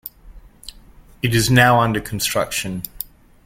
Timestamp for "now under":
1.51-2.01